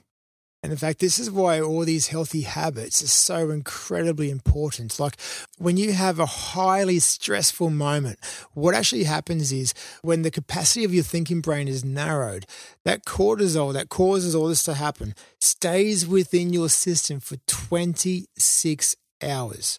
And 0.65 0.73
in 0.73 0.79
fact, 0.79 0.99
this 0.99 1.19
is 1.19 1.31
why 1.31 1.61
all 1.61 1.85
these 1.85 2.07
healthy 2.07 2.41
habits 2.41 3.03
are 3.03 3.07
so 3.07 3.51
incredibly 3.51 4.31
important. 4.31 4.99
Like 4.99 5.19
when 5.59 5.77
you 5.77 5.93
have 5.93 6.19
a 6.19 6.25
highly 6.25 7.01
stressful 7.01 7.69
moment, 7.69 8.19
what 8.55 8.75
actually 8.75 9.05
happens 9.05 9.53
is 9.53 9.75
when 10.01 10.23
the 10.23 10.31
capacity 10.31 10.83
of 10.83 10.95
your 10.95 11.05
thinking 11.05 11.43
brain 11.43 11.69
is 11.69 11.85
narrowed, 11.85 12.47
that 12.87 13.05
cortisol 13.05 13.75
that 13.75 13.91
causes 13.91 14.35
all 14.35 14.49
this 14.49 14.63
to 14.63 14.73
happen 14.73 15.15
stays 15.39 16.09
within 16.09 16.55
your 16.55 16.71
system 16.71 17.21
for 17.21 17.37
26 17.47 18.97
hours. 19.23 19.79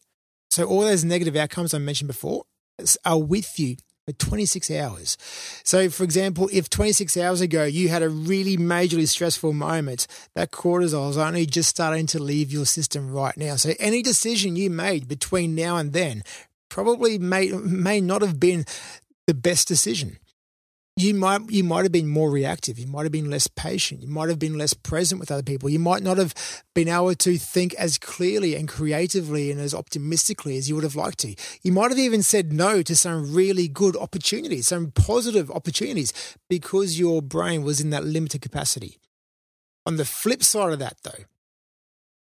So 0.51 0.65
all 0.65 0.81
those 0.81 1.03
negative 1.03 1.35
outcomes 1.35 1.73
I 1.73 1.79
mentioned 1.79 2.09
before 2.09 2.43
are 3.03 3.19
with 3.19 3.59
you 3.59 3.77
for 4.05 4.13
26 4.13 4.69
hours. 4.69 5.17
So, 5.63 5.89
for 5.89 6.03
example, 6.03 6.47
if 6.53 6.69
26 6.69 7.17
hours 7.17 7.41
ago 7.41 7.63
you 7.63 7.89
had 7.89 8.03
a 8.03 8.09
really 8.09 8.55
majorly 8.55 9.07
stressful 9.07 9.53
moment, 9.53 10.05
that 10.35 10.51
cortisol 10.51 11.09
is 11.09 11.17
only 11.17 11.47
just 11.47 11.69
starting 11.69 12.05
to 12.07 12.19
leave 12.21 12.51
your 12.51 12.65
system 12.65 13.11
right 13.11 13.35
now. 13.35 13.55
So, 13.55 13.73
any 13.79 14.03
decision 14.03 14.55
you 14.55 14.69
made 14.69 15.07
between 15.07 15.55
now 15.55 15.77
and 15.77 15.91
then 15.91 16.23
probably 16.69 17.17
may, 17.17 17.49
may 17.49 17.99
not 17.99 18.21
have 18.21 18.39
been 18.39 18.65
the 19.25 19.33
best 19.33 19.67
decision 19.67 20.19
you 20.97 21.13
might 21.13 21.49
you 21.49 21.63
might 21.63 21.83
have 21.83 21.91
been 21.91 22.07
more 22.07 22.31
reactive. 22.31 22.79
You 22.79 22.87
might 22.87 23.03
have 23.03 23.11
been 23.11 23.29
less 23.29 23.47
patient. 23.47 24.01
You 24.01 24.07
might 24.07 24.29
have 24.29 24.39
been 24.39 24.57
less 24.57 24.73
present 24.73 25.19
with 25.19 25.29
other 25.29 25.43
people. 25.43 25.69
You 25.69 25.79
might 25.79 26.03
not 26.03 26.17
have 26.17 26.33
been 26.73 26.87
able 26.87 27.13
to 27.15 27.37
think 27.37 27.73
as 27.73 27.97
clearly 27.97 28.55
and 28.55 28.67
creatively 28.67 29.51
and 29.51 29.59
as 29.59 29.73
optimistically 29.73 30.57
as 30.57 30.69
you 30.69 30.75
would 30.75 30.85
have 30.85 30.95
liked 30.95 31.19
to. 31.19 31.35
You 31.63 31.73
might 31.73 31.91
have 31.91 31.99
even 31.99 32.23
said 32.23 32.53
no 32.53 32.81
to 32.81 32.95
some 32.95 33.33
really 33.33 33.67
good 33.67 33.97
opportunities 33.97 34.67
some 34.67 34.91
positive 34.91 35.51
opportunities 35.51 36.13
because 36.49 36.97
your 36.97 37.21
brain 37.21 37.63
was 37.63 37.81
in 37.81 37.89
that 37.89 38.05
limited 38.05 38.41
capacity. 38.41 38.97
On 39.85 39.97
the 39.97 40.05
flip 40.05 40.43
side 40.43 40.71
of 40.71 40.79
that 40.79 40.97
though 41.03 41.25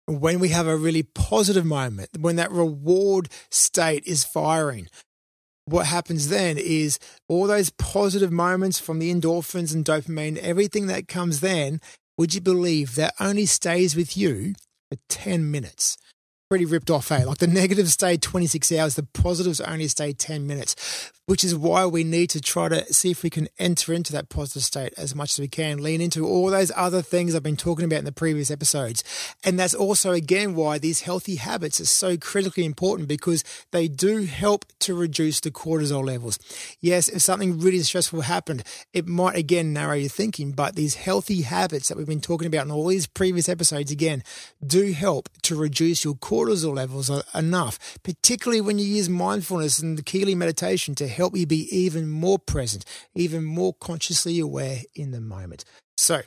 when 0.08 0.40
we 0.40 0.50
have 0.50 0.68
a 0.68 0.76
really 0.76 1.04
positive 1.04 1.64
moment, 1.64 2.10
when 2.20 2.36
that 2.36 2.52
reward 2.52 3.30
state 3.50 4.04
is 4.06 4.24
firing, 4.26 4.88
what 5.72 5.86
happens 5.86 6.30
then 6.30 6.58
is 6.58 7.00
all 7.28 7.48
those 7.48 7.70
positive 7.72 8.32
moments 8.32 8.80
from 8.80 9.00
the 9.00 9.14
endorphins 9.14 9.74
and 9.74 9.86
dopamine, 9.86 10.38
everything 10.38 10.88
that 10.88 11.08
comes 11.08 11.40
then, 11.40 11.80
would 12.18 12.36
you 12.36 12.42
believe 12.42 12.96
that 12.96 13.14
only 13.20 13.46
stays 13.46 13.96
with 13.96 14.16
you 14.16 14.54
for 14.92 14.98
10 15.10 15.50
minutes? 15.50 15.98
Pretty 16.50 16.66
ripped 16.66 16.92
off, 16.92 17.12
eh? 17.12 17.24
Like 17.24 17.38
the 17.38 17.48
negatives 17.48 17.94
stay 17.94 18.18
26 18.18 18.72
hours, 18.74 18.96
the 18.96 19.08
positives 19.14 19.62
only 19.62 19.88
stay 19.88 20.12
10 20.12 20.46
minutes 20.46 21.12
which 21.26 21.44
is 21.44 21.56
why 21.56 21.86
we 21.86 22.04
need 22.04 22.30
to 22.30 22.42
try 22.42 22.68
to 22.68 22.94
see 22.94 23.12
if 23.12 23.24
we 23.24 23.30
can 23.30 23.48
enter 23.60 23.94
into 23.94 24.12
that 24.12 24.30
positive 24.30 24.64
state 24.64 24.94
as 24.98 25.16
much 25.16 25.32
as 25.32 25.40
we 25.40 25.48
can, 25.48 25.82
lean 25.82 26.02
into 26.02 26.28
all 26.28 26.50
those 26.50 26.72
other 26.76 27.02
things 27.02 27.36
I've 27.36 27.44
been 27.44 27.56
talking 27.56 27.86
about 27.86 28.00
in 28.00 28.06
the 28.06 28.12
previous 28.12 28.52
episodes. 28.52 29.04
And 29.44 29.60
that's 29.60 29.74
also, 29.74 30.12
again, 30.12 30.56
why 30.56 30.78
these 30.78 31.02
healthy 31.02 31.36
habits 31.36 31.80
are 31.80 31.86
so 31.86 32.18
critically 32.18 32.66
important 32.66 33.08
because 33.08 33.44
they 33.72 33.88
do 33.88 34.24
help 34.24 34.66
to 34.80 34.96
reduce 34.96 35.40
the 35.40 35.52
cortisol 35.52 36.06
levels. 36.06 36.40
Yes, 36.80 37.08
if 37.08 37.22
something 37.22 37.60
really 37.60 37.80
stressful 37.80 38.22
happened, 38.22 38.64
it 38.94 39.08
might 39.08 39.36
again 39.36 39.74
narrow 39.74 39.96
your 39.96 40.10
thinking, 40.10 40.52
but 40.52 40.76
these 40.76 40.96
healthy 40.96 41.44
habits 41.44 41.88
that 41.88 41.98
we've 41.98 42.08
been 42.08 42.22
talking 42.22 42.48
about 42.48 42.66
in 42.66 42.72
all 42.72 42.88
these 42.88 43.08
previous 43.08 43.48
episodes, 43.48 43.92
again, 43.92 44.24
do 44.66 44.92
help 44.92 45.30
to 45.44 45.56
reduce 45.56 46.04
your 46.04 46.16
cortisol 46.16 46.76
levels 46.76 47.10
enough, 47.34 48.00
particularly 48.04 48.62
when 48.62 48.80
you 48.80 48.86
use 48.86 49.08
mindfulness 49.08 49.80
and 49.80 49.98
the 49.98 50.04
Keely 50.04 50.36
meditation 50.36 50.96
to 50.96 51.08
help 51.12 51.36
you 51.36 51.46
be 51.46 51.68
even 51.76 52.10
more 52.10 52.40
present, 52.40 52.86
even 53.14 53.44
more 53.44 53.74
consciously 53.74 54.40
aware 54.40 54.80
in 54.96 55.12
the 55.12 55.22
moment. 55.22 55.64
So, 55.98 56.22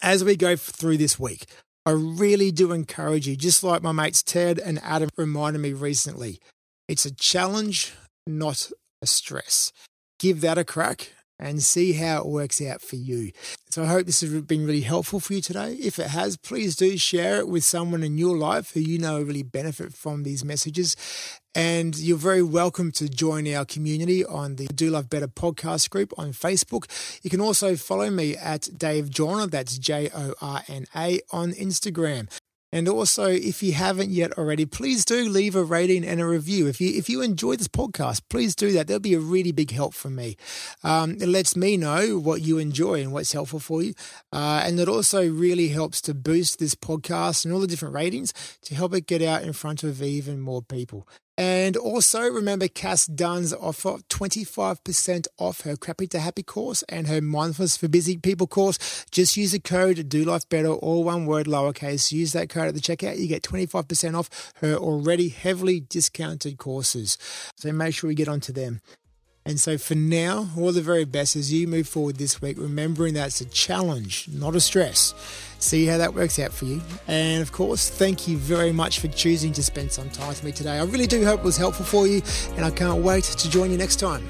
as 0.00 0.24
we 0.24 0.36
go 0.36 0.56
through 0.56 0.96
this 0.96 1.18
week, 1.18 1.46
I 1.84 1.90
really 1.92 2.50
do 2.50 2.72
encourage 2.72 3.26
you, 3.26 3.36
just 3.36 3.64
like 3.64 3.82
my 3.82 3.92
mates 3.92 4.22
Ted 4.22 4.58
and 4.58 4.78
Adam 4.82 5.10
reminded 5.16 5.60
me 5.60 5.72
recently, 5.72 6.38
it's 6.86 7.06
a 7.06 7.14
challenge, 7.14 7.94
not 8.26 8.70
a 9.02 9.06
stress. 9.06 9.72
Give 10.18 10.40
that 10.40 10.58
a 10.58 10.64
crack 10.64 11.12
and 11.38 11.62
see 11.62 11.92
how 11.92 12.18
it 12.18 12.26
works 12.26 12.60
out 12.60 12.82
for 12.82 12.96
you. 12.96 13.30
So 13.70 13.84
I 13.84 13.86
hope 13.86 14.06
this 14.06 14.22
has 14.22 14.42
been 14.42 14.66
really 14.66 14.80
helpful 14.80 15.20
for 15.20 15.34
you 15.34 15.40
today. 15.40 15.74
If 15.74 15.98
it 15.98 16.08
has, 16.08 16.36
please 16.36 16.74
do 16.74 16.96
share 16.96 17.38
it 17.38 17.48
with 17.48 17.64
someone 17.64 18.02
in 18.02 18.18
your 18.18 18.36
life 18.36 18.72
who 18.72 18.80
you 18.80 18.98
know 18.98 19.22
really 19.22 19.42
benefit 19.42 19.94
from 19.94 20.24
these 20.24 20.44
messages. 20.44 20.96
And 21.54 21.98
you're 21.98 22.18
very 22.18 22.42
welcome 22.42 22.92
to 22.92 23.08
join 23.08 23.52
our 23.52 23.64
community 23.64 24.24
on 24.24 24.56
the 24.56 24.66
Do 24.66 24.90
Life 24.90 25.08
Better 25.08 25.26
podcast 25.26 25.90
group 25.90 26.12
on 26.18 26.32
Facebook. 26.32 26.84
You 27.22 27.30
can 27.30 27.40
also 27.40 27.74
follow 27.74 28.10
me 28.10 28.36
at 28.36 28.68
Dave 28.76 29.06
Jorna, 29.06 29.50
that's 29.50 29.78
J 29.78 30.10
O 30.14 30.34
R 30.40 30.62
N 30.68 30.86
A, 30.94 31.20
on 31.32 31.52
Instagram. 31.52 32.28
And 32.70 32.86
also, 32.86 33.24
if 33.24 33.62
you 33.62 33.72
haven't 33.72 34.10
yet 34.10 34.36
already, 34.36 34.66
please 34.66 35.06
do 35.06 35.26
leave 35.26 35.56
a 35.56 35.64
rating 35.64 36.04
and 36.04 36.20
a 36.20 36.26
review. 36.26 36.66
If 36.66 36.82
you 36.82 36.96
if 36.98 37.08
you 37.08 37.22
enjoy 37.22 37.56
this 37.56 37.66
podcast, 37.66 38.20
please 38.28 38.54
do 38.54 38.72
that. 38.72 38.86
That'll 38.86 39.00
be 39.00 39.14
a 39.14 39.20
really 39.20 39.52
big 39.52 39.70
help 39.70 39.94
for 39.94 40.10
me. 40.10 40.36
Um, 40.84 41.12
it 41.12 41.28
lets 41.28 41.56
me 41.56 41.78
know 41.78 42.18
what 42.18 42.42
you 42.42 42.58
enjoy 42.58 43.00
and 43.00 43.10
what's 43.10 43.32
helpful 43.32 43.58
for 43.58 43.82
you, 43.82 43.94
uh, 44.34 44.62
and 44.64 44.78
it 44.78 44.86
also 44.88 45.26
really 45.26 45.68
helps 45.68 46.02
to 46.02 46.14
boost 46.14 46.58
this 46.58 46.74
podcast 46.74 47.46
and 47.46 47.54
all 47.54 47.60
the 47.60 47.66
different 47.66 47.94
ratings 47.94 48.34
to 48.62 48.74
help 48.74 48.94
it 48.94 49.06
get 49.06 49.22
out 49.22 49.42
in 49.42 49.54
front 49.54 49.82
of 49.82 50.02
even 50.02 50.38
more 50.38 50.60
people. 50.60 51.08
And 51.38 51.76
also 51.76 52.28
remember 52.28 52.66
Cass 52.66 53.06
Dunn's 53.06 53.54
offer 53.54 53.98
25% 54.10 55.28
off 55.38 55.60
her 55.60 55.76
Crappy 55.76 56.08
to 56.08 56.18
Happy 56.18 56.42
course 56.42 56.82
and 56.88 57.06
her 57.06 57.20
Mindfulness 57.20 57.76
for 57.76 57.86
Busy 57.86 58.16
People 58.16 58.48
course. 58.48 59.06
Just 59.12 59.36
use 59.36 59.52
the 59.52 59.60
code 59.60 60.08
Do 60.08 60.24
Life 60.24 60.48
Better, 60.48 60.70
all 60.70 61.04
one 61.04 61.26
word 61.26 61.46
lowercase. 61.46 62.10
Use 62.10 62.32
that 62.32 62.48
code 62.48 62.66
at 62.66 62.74
the 62.74 62.80
checkout. 62.80 63.18
You 63.18 63.28
get 63.28 63.44
25% 63.44 64.18
off 64.18 64.52
her 64.56 64.74
already 64.74 65.28
heavily 65.28 65.78
discounted 65.78 66.58
courses. 66.58 67.16
So 67.54 67.70
make 67.70 67.94
sure 67.94 68.10
you 68.10 68.16
get 68.16 68.26
onto 68.26 68.52
them. 68.52 68.80
And 69.44 69.58
so 69.58 69.78
for 69.78 69.94
now, 69.94 70.48
all 70.58 70.72
the 70.72 70.82
very 70.82 71.04
best 71.04 71.34
as 71.34 71.52
you 71.52 71.66
move 71.66 71.88
forward 71.88 72.16
this 72.16 72.42
week, 72.42 72.56
remembering 72.58 73.14
that 73.14 73.28
it's 73.28 73.40
a 73.40 73.46
challenge, 73.46 74.28
not 74.30 74.54
a 74.54 74.60
stress. 74.60 75.14
See 75.58 75.86
how 75.86 75.98
that 75.98 76.14
works 76.14 76.38
out 76.38 76.52
for 76.52 76.66
you. 76.66 76.82
And 77.06 77.42
of 77.42 77.50
course, 77.50 77.88
thank 77.88 78.28
you 78.28 78.36
very 78.36 78.72
much 78.72 79.00
for 79.00 79.08
choosing 79.08 79.52
to 79.54 79.62
spend 79.62 79.90
some 79.90 80.10
time 80.10 80.28
with 80.28 80.44
me 80.44 80.52
today. 80.52 80.78
I 80.78 80.84
really 80.84 81.06
do 81.06 81.24
hope 81.24 81.40
it 81.40 81.44
was 81.44 81.56
helpful 81.56 81.86
for 81.86 82.06
you, 82.06 82.22
and 82.56 82.64
I 82.64 82.70
can't 82.70 83.02
wait 83.02 83.24
to 83.24 83.50
join 83.50 83.70
you 83.70 83.78
next 83.78 83.96
time. 83.96 84.22